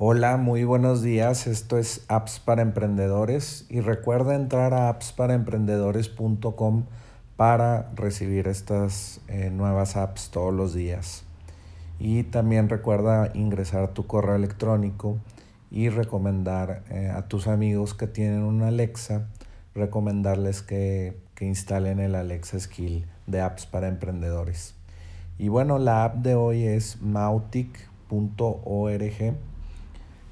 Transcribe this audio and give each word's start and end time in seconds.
Hola, 0.00 0.36
muy 0.36 0.62
buenos 0.62 1.02
días. 1.02 1.48
Esto 1.48 1.76
es 1.76 2.04
Apps 2.06 2.38
para 2.38 2.62
Emprendedores 2.62 3.66
y 3.68 3.80
recuerda 3.80 4.36
entrar 4.36 4.72
a 4.72 4.90
appsparaemprendedores.com 4.90 6.84
para 7.36 7.90
recibir 7.96 8.46
estas 8.46 9.20
eh, 9.26 9.50
nuevas 9.50 9.96
apps 9.96 10.30
todos 10.30 10.54
los 10.54 10.72
días. 10.72 11.24
Y 11.98 12.22
también 12.22 12.68
recuerda 12.68 13.32
ingresar 13.34 13.88
tu 13.88 14.06
correo 14.06 14.36
electrónico 14.36 15.18
y 15.68 15.88
recomendar 15.88 16.84
eh, 16.90 17.10
a 17.12 17.26
tus 17.26 17.48
amigos 17.48 17.92
que 17.94 18.06
tienen 18.06 18.44
una 18.44 18.68
Alexa, 18.68 19.26
recomendarles 19.74 20.62
que, 20.62 21.20
que 21.34 21.44
instalen 21.44 21.98
el 21.98 22.14
Alexa 22.14 22.60
Skill 22.60 23.04
de 23.26 23.40
Apps 23.40 23.66
para 23.66 23.88
Emprendedores. 23.88 24.76
Y 25.38 25.48
bueno, 25.48 25.80
la 25.80 26.04
app 26.04 26.18
de 26.18 26.36
hoy 26.36 26.62
es 26.62 27.02
mautic.org 27.02 27.88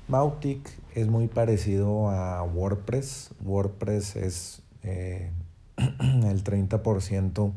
Mautic 0.08 0.70
es 0.94 1.08
muy 1.08 1.26
parecido 1.26 2.10
a 2.10 2.40
WordPress. 2.44 3.30
WordPress 3.44 4.14
es 4.14 4.62
eh, 4.84 5.32
el 5.76 6.44
30% 6.44 7.52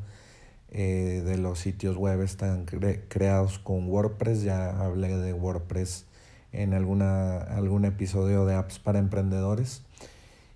eh, 0.72 1.22
de 1.23 1.38
los 1.38 1.59
sitios 1.59 1.96
web 1.96 2.22
están 2.22 2.66
creados 2.66 3.59
con 3.59 3.88
WordPress. 3.88 4.42
Ya 4.42 4.80
hablé 4.80 5.16
de 5.16 5.34
WordPress 5.34 6.08
en 6.52 6.73
alguna, 6.73 7.38
algún 7.38 7.86
episodio 7.86 8.48
de 8.48 8.56
apps 8.56 8.80
para 8.80 8.98
emprendedores. 8.98 9.84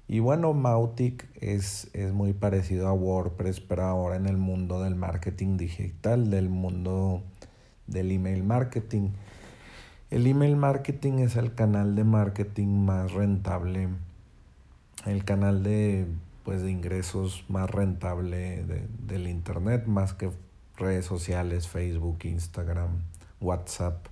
Y 0.07 0.17
bueno, 0.17 0.53
Mautic 0.53 1.27
es, 1.41 1.91
es 1.93 2.11
muy 2.11 2.33
parecido 2.33 2.87
a 2.87 2.93
WordPress, 2.93 3.59
pero 3.59 3.83
ahora 3.83 4.15
en 4.15 4.25
el 4.25 4.37
mundo 4.37 4.81
del 4.81 4.95
marketing 4.95 5.57
digital, 5.57 6.31
del 6.31 6.49
mundo 6.49 7.21
del 7.85 8.09
email 8.09 8.43
marketing. 8.43 9.09
El 10.13 10.27
email 10.27 10.55
marketing 10.55 11.13
es 11.13 11.37
el 11.37 11.55
canal 11.55 11.95
de 11.95 12.03
marketing 12.03 12.85
más 12.85 13.13
rentable, 13.13 13.89
el 15.07 15.25
canal 15.25 15.63
de, 15.63 16.05
pues, 16.45 16.61
de 16.61 16.69
ingresos 16.69 17.45
más 17.49 17.67
rentable 17.67 18.63
del 19.07 19.27
Internet, 19.27 19.87
más 19.87 20.13
que 20.13 20.29
redes 20.77 21.05
sociales, 21.05 21.67
Facebook, 21.67 22.19
Instagram, 22.25 23.01
WhatsApp, 23.41 24.05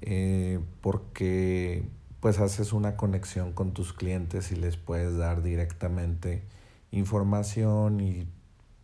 eh, 0.00 0.58
porque 0.80 1.84
pues 2.18 2.40
haces 2.40 2.72
una 2.72 2.96
conexión 2.96 3.52
con 3.52 3.74
tus 3.74 3.92
clientes 3.92 4.50
y 4.50 4.56
les 4.56 4.76
puedes 4.76 5.16
dar 5.16 5.44
directamente 5.44 6.42
información 6.90 8.00
y 8.00 8.26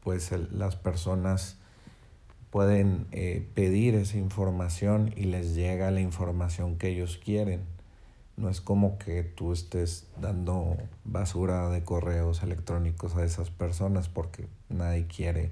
pues 0.05 0.31
las 0.53 0.77
personas 0.77 1.59
pueden 2.51 3.07
eh, 3.13 3.47
pedir 3.55 3.95
esa 3.95 4.17
información 4.17 5.13
y 5.17 5.25
les 5.25 5.55
llega 5.55 5.91
la 5.91 6.01
información 6.01 6.77
que 6.77 6.89
ellos 6.89 7.21
quieren. 7.23 7.63
No 8.37 8.49
es 8.49 8.61
como 8.61 8.99
que 8.99 9.23
tú 9.23 9.53
estés 9.53 10.07
dando 10.21 10.77
basura 11.05 11.69
de 11.71 11.83
correos 11.83 12.43
electrónicos 12.43 13.17
a 13.17 13.25
esas 13.25 13.51
personas 13.51 14.09
porque 14.09 14.47
nadie 14.69 15.07
quiere 15.07 15.51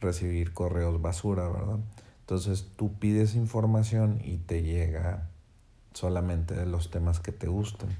recibir 0.00 0.52
correos 0.52 1.02
basura, 1.02 1.48
¿verdad? 1.48 1.78
Entonces 2.20 2.68
tú 2.76 2.94
pides 2.94 3.34
información 3.34 4.20
y 4.24 4.38
te 4.38 4.62
llega 4.62 5.28
solamente 5.92 6.54
de 6.54 6.66
los 6.66 6.90
temas 6.90 7.20
que 7.20 7.32
te 7.32 7.48
gustan. 7.48 7.90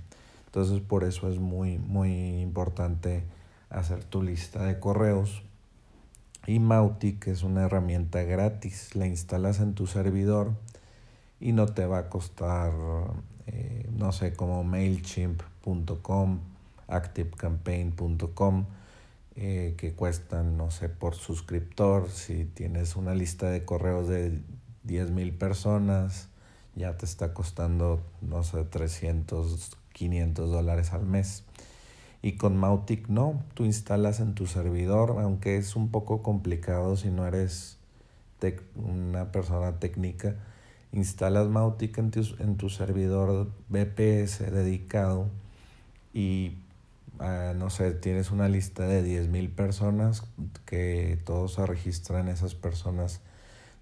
Entonces 0.46 0.80
por 0.80 1.04
eso 1.04 1.28
es 1.28 1.38
muy, 1.38 1.78
muy 1.78 2.40
importante 2.40 3.24
hacer 3.68 4.04
tu 4.04 4.22
lista 4.22 4.64
de 4.64 4.78
correos 4.78 5.42
y 6.46 6.58
Mautic 6.58 7.26
es 7.28 7.42
una 7.42 7.64
herramienta 7.64 8.22
gratis, 8.22 8.94
la 8.94 9.06
instalas 9.06 9.60
en 9.60 9.74
tu 9.74 9.86
servidor 9.86 10.52
y 11.40 11.52
no 11.52 11.66
te 11.66 11.86
va 11.86 11.98
a 11.98 12.08
costar, 12.08 12.72
eh, 13.46 13.88
no 13.92 14.12
sé, 14.12 14.34
como 14.34 14.62
MailChimp.com, 14.64 16.40
ActiveCampaign.com, 16.88 18.66
eh, 19.36 19.74
que 19.76 19.92
cuestan, 19.94 20.56
no 20.56 20.70
sé, 20.70 20.88
por 20.88 21.14
suscriptor. 21.14 22.10
Si 22.10 22.44
tienes 22.44 22.96
una 22.96 23.14
lista 23.14 23.50
de 23.50 23.64
correos 23.64 24.08
de 24.08 24.40
10 24.84 25.10
mil 25.10 25.32
personas, 25.32 26.28
ya 26.76 26.96
te 26.96 27.06
está 27.06 27.34
costando, 27.34 28.00
no 28.20 28.42
sé, 28.42 28.64
300, 28.64 29.76
500 29.92 30.50
dólares 30.50 30.92
al 30.92 31.06
mes. 31.06 31.44
Y 32.24 32.38
con 32.38 32.56
Mautic 32.56 33.08
no, 33.08 33.44
tú 33.52 33.66
instalas 33.66 34.18
en 34.18 34.34
tu 34.34 34.46
servidor, 34.46 35.16
aunque 35.20 35.58
es 35.58 35.76
un 35.76 35.90
poco 35.90 36.22
complicado 36.22 36.96
si 36.96 37.10
no 37.10 37.26
eres 37.26 37.76
una 38.76 39.30
persona 39.30 39.78
técnica, 39.78 40.34
instalas 40.90 41.48
Mautic 41.48 41.98
en 41.98 42.10
tu, 42.10 42.22
en 42.38 42.56
tu 42.56 42.70
servidor 42.70 43.50
BPS 43.68 44.38
dedicado 44.50 45.28
y 46.14 46.56
ah, 47.18 47.52
no 47.54 47.68
sé, 47.68 47.90
tienes 47.92 48.30
una 48.30 48.48
lista 48.48 48.86
de 48.86 49.04
10.000 49.04 49.54
personas 49.54 50.22
que 50.64 51.20
todos 51.26 51.52
se 51.52 51.66
registran 51.66 52.28
esas 52.28 52.54
personas 52.54 53.20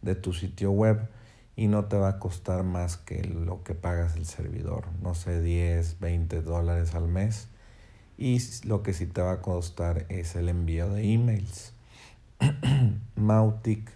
de 0.01 0.17
tu 0.17 0.33
sitio 0.33 0.73
web 0.73 1.09
y 1.55 1.69
no 1.69 1.85
te 1.85 1.97
va 1.97 2.09
a 2.09 2.19
costar 2.19 2.65
más 2.65 2.97
que 2.97 3.23
lo 3.23 3.63
que 3.63 3.77
pagas 3.77 4.17
el 4.17 4.27
servidor, 4.27 4.87
no 5.01 5.15
sé, 5.15 5.41
10, 5.41 6.01
20 6.01 6.43
dólares 6.43 6.97
al 6.97 7.07
mes 7.07 7.52
y 8.19 8.39
lo 8.65 8.83
que 8.83 8.93
sí 8.93 9.07
te 9.07 9.21
va 9.21 9.33
a 9.33 9.43
costar 9.43 10.07
es 10.09 10.37
el 10.37 10.49
envío 10.49 10.91
de 10.91 11.13
emails. 11.13 11.73
Mautic 13.17 13.91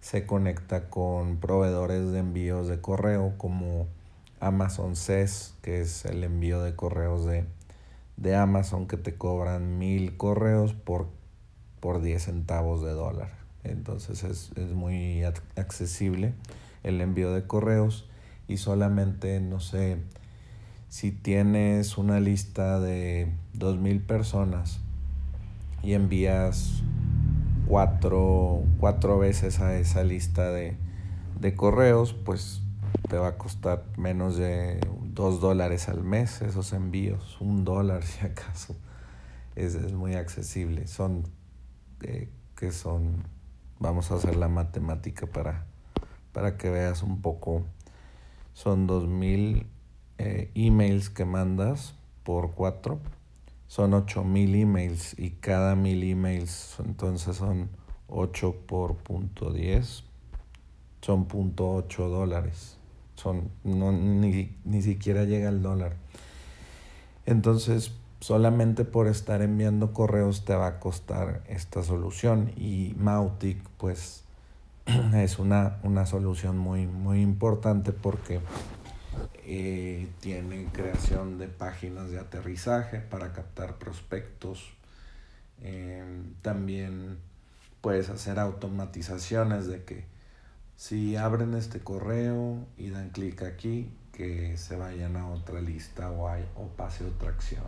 se 0.00 0.26
conecta 0.26 0.88
con 0.88 1.38
proveedores 1.38 2.12
de 2.12 2.20
envíos 2.20 2.68
de 2.68 2.80
correo 2.80 3.34
como 3.38 3.86
Amazon 4.40 4.96
SES, 4.96 5.54
que 5.62 5.80
es 5.80 6.04
el 6.04 6.22
envío 6.22 6.62
de 6.62 6.76
correos 6.76 7.26
de, 7.26 7.44
de 8.16 8.36
Amazon 8.36 8.86
que 8.86 8.96
te 8.96 9.16
cobran 9.16 9.78
mil 9.78 10.16
correos 10.16 10.74
por, 10.74 11.08
por 11.80 12.02
10 12.02 12.22
centavos 12.22 12.82
de 12.82 12.92
dólar. 12.92 13.30
Entonces 13.64 14.22
es, 14.22 14.52
es 14.56 14.72
muy 14.72 15.24
accesible 15.24 16.34
el 16.82 17.00
envío 17.00 17.32
de 17.32 17.46
correos 17.46 18.08
y 18.48 18.58
solamente, 18.58 19.40
no 19.40 19.60
sé, 19.60 19.98
si 20.88 21.12
tienes 21.12 21.98
una 21.98 22.20
lista 22.20 22.80
de 22.80 23.32
2.000 23.54 24.04
personas 24.06 24.80
y 25.82 25.94
envías 25.94 26.82
cuatro, 27.66 28.62
veces 29.18 29.60
a 29.60 29.76
esa 29.76 30.04
lista 30.04 30.50
de, 30.50 30.76
correos, 31.56 32.12
pues 32.12 32.62
te 33.08 33.18
va 33.18 33.28
a 33.28 33.38
costar 33.38 33.84
menos 33.96 34.36
de 34.36 34.80
2 35.04 35.40
dólares 35.40 35.88
al 35.88 36.02
mes 36.02 36.42
esos 36.42 36.72
envíos, 36.72 37.40
un 37.40 37.64
dólar 37.64 38.02
si 38.02 38.24
acaso. 38.24 38.76
Es, 39.54 39.74
es 39.74 39.92
muy 39.92 40.14
accesible. 40.14 40.86
Son, 40.86 41.24
eh, 42.02 42.28
que 42.56 42.72
son, 42.72 43.24
vamos 43.78 44.10
a 44.10 44.16
hacer 44.16 44.36
la 44.36 44.48
matemática 44.48 45.26
para, 45.26 45.66
para 46.32 46.56
que 46.56 46.70
veas 46.70 47.02
un 47.02 47.22
poco. 47.22 47.64
Son 48.52 48.86
2.000 48.86 49.60
eh, 49.60 49.66
emails 50.56 51.10
que 51.10 51.24
mandas 51.24 51.94
por 52.24 52.52
cuatro 52.52 52.98
son 53.68 53.94
8000 53.94 54.54
emails 54.54 55.18
y 55.18 55.30
cada 55.30 55.76
mil 55.76 56.02
emails 56.02 56.76
entonces 56.84 57.36
son 57.36 57.68
8 58.08 58.54
por 58.66 58.96
punto 58.96 59.52
10 59.52 60.04
son 61.06 61.26
punto 61.26 61.72
8 61.72 62.08
dólares. 62.08 62.78
Son 63.14 63.48
no, 63.62 63.92
ni, 63.92 64.56
ni 64.64 64.82
siquiera 64.82 65.22
llega 65.22 65.48
el 65.48 65.62
dólar. 65.62 65.94
Entonces 67.26 67.92
solamente 68.18 68.84
por 68.84 69.06
estar 69.06 69.40
enviando 69.42 69.92
correos 69.92 70.44
te 70.44 70.56
va 70.56 70.66
a 70.66 70.80
costar 70.80 71.42
esta 71.48 71.82
solución 71.82 72.50
y 72.56 72.94
Mautic 72.98 73.62
pues 73.76 74.24
es 75.14 75.38
una, 75.38 75.78
una 75.82 76.06
solución 76.06 76.58
muy 76.58 76.86
muy 76.86 77.20
importante 77.20 77.92
porque 77.92 78.40
eh, 79.44 80.08
tiene 80.20 80.66
creación 80.72 81.38
de 81.38 81.48
páginas 81.48 82.10
de 82.10 82.18
aterrizaje 82.18 83.00
para 83.00 83.32
captar 83.32 83.78
prospectos. 83.78 84.72
Em, 85.62 86.34
también 86.42 87.18
puedes 87.80 88.10
hacer 88.10 88.38
automatizaciones 88.38 89.66
de 89.66 89.84
que 89.84 90.04
si 90.76 91.16
abren 91.16 91.54
este 91.54 91.80
correo 91.80 92.66
y 92.76 92.90
dan 92.90 93.10
clic 93.10 93.42
aquí, 93.42 93.90
que 94.12 94.56
se 94.56 94.76
vayan 94.76 95.16
a 95.16 95.28
otra 95.28 95.60
lista 95.60 96.10
o, 96.10 96.28
hay, 96.28 96.44
o 96.56 96.68
pase 96.68 97.04
otra 97.04 97.30
acción. 97.30 97.64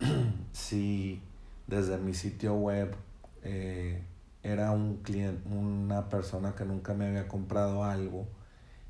si 0.52 1.20
desde 1.66 1.98
mi 1.98 2.14
sitio 2.14 2.54
web 2.54 2.94
eh, 3.42 4.02
era 4.42 4.70
un 4.72 4.98
cliente, 4.98 5.48
una 5.48 6.08
persona 6.08 6.54
que 6.54 6.64
nunca 6.64 6.94
me 6.94 7.06
había 7.06 7.28
comprado 7.28 7.84
algo 7.84 8.26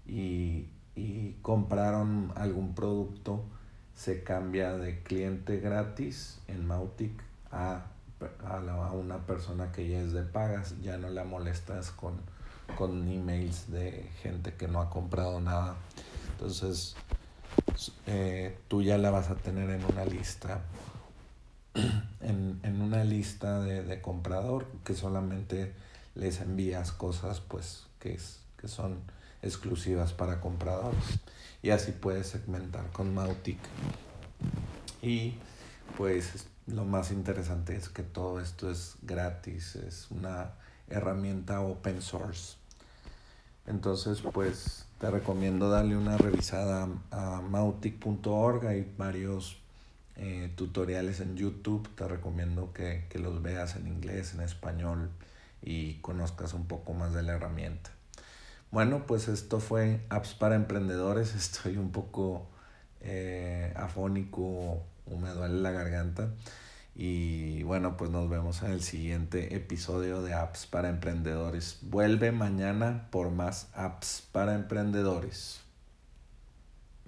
y 0.07 0.67
y 0.95 1.33
compraron 1.43 2.33
algún 2.37 2.75
producto, 2.75 3.45
se 3.95 4.23
cambia 4.23 4.77
de 4.77 5.03
cliente 5.03 5.59
gratis 5.59 6.41
en 6.49 6.67
Mautic 6.67 7.13
a, 7.51 7.87
a, 8.45 8.93
una 8.93 9.27
persona 9.27 9.73
que 9.73 9.89
ya 9.89 10.01
es 10.01 10.13
de 10.13 10.23
pagas, 10.23 10.81
ya 10.83 10.97
no 10.99 11.09
la 11.09 11.25
molestas 11.25 11.91
con, 11.91 12.21
con 12.77 13.09
emails 13.09 13.71
de 13.71 14.11
gente 14.23 14.55
que 14.55 14.69
no 14.69 14.81
ha 14.81 14.91
comprado 14.91 15.41
nada. 15.41 15.77
Entonces, 16.33 16.95
eh, 18.07 18.59
tú 18.69 18.83
ya 18.83 18.99
la 18.99 19.11
vas 19.11 19.31
a 19.31 19.37
tener 19.37 19.71
en 19.71 19.85
una 19.85 20.05
lista, 20.05 20.63
en, 22.21 22.61
en 22.63 22.83
una 22.83 23.05
lista 23.05 23.61
de, 23.61 23.83
de, 23.83 24.01
comprador 24.01 24.67
que 24.85 24.95
solamente 24.95 25.73
les 26.15 26.41
envías 26.41 26.93
cosas 26.93 27.41
pues 27.41 27.87
que, 27.99 28.15
es, 28.15 28.41
que 28.59 28.69
son 28.69 28.99
exclusivas 29.43 30.13
para 30.13 30.41
compradores. 30.41 31.21
Y 31.63 31.71
así 31.71 31.93
puedes 31.93 32.29
segmentar 32.29 32.91
con 32.91 33.15
Mautic. 33.15 33.59
Y 35.01 35.35
pues 35.97 36.47
lo 36.67 36.85
más 36.85 37.11
interesante 37.11 37.77
es 37.77 37.89
que 37.89 38.03
todo 38.03 38.41
esto 38.41 38.71
es 38.71 38.97
gratis, 39.03 39.77
es 39.77 40.11
una 40.11 40.53
herramienta 40.89 41.61
open 41.61 42.03
source. 42.03 42.57
Entonces, 43.67 44.21
pues 44.21 44.87
te 44.99 45.11
recomiendo 45.11 45.69
darle 45.71 45.97
una 45.97 46.17
revisada 46.17 46.89
a 47.11 47.41
mautic.org. 47.41 48.67
Hay 48.67 48.93
varios 48.97 49.59
eh, 50.17 50.53
tutoriales 50.57 51.21
en 51.21 51.37
YouTube. 51.37 51.89
Te 51.95 52.09
recomiendo 52.09 52.73
que, 52.73 53.07
que 53.09 53.19
los 53.19 53.41
veas 53.43 53.77
en 53.77 53.87
inglés, 53.87 54.35
en 54.35 54.41
español 54.41 55.11
y 55.63 55.95
conozcas 55.95 56.55
un 56.55 56.67
poco 56.67 56.93
más 56.93 57.15
de 57.15 57.23
la 57.23 57.35
herramienta. 57.35 57.91
Bueno, 58.73 59.05
pues 59.07 59.29
esto 59.29 59.61
fue 59.61 60.01
Apps 60.09 60.33
para 60.33 60.55
Emprendedores. 60.57 61.35
Estoy 61.37 61.77
un 61.77 61.93
poco 61.93 62.49
eh, 63.03 63.71
afónico, 63.77 64.83
me 65.07 65.29
duele 65.29 65.61
la 65.61 65.71
garganta. 65.73 66.31
Y 66.95 67.63
bueno, 67.65 67.99
pues 67.99 68.11
nos 68.11 68.31
vemos 68.31 68.63
en 68.63 68.71
el 68.71 68.83
siguiente 68.83 69.55
episodio 69.55 70.23
de 70.23 70.33
Apps 70.33 70.65
para 70.67 70.89
Emprendedores. 70.89 71.81
Vuelve 71.83 72.33
mañana 72.33 73.09
por 73.11 73.31
más 73.31 73.69
apps 73.75 74.27
para 74.33 74.55
emprendedores. 74.55 75.61